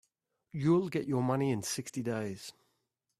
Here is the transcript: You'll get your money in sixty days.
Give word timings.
You'll 0.51 0.89
get 0.89 1.05
your 1.05 1.21
money 1.21 1.51
in 1.51 1.61
sixty 1.61 2.01
days. 2.01 2.53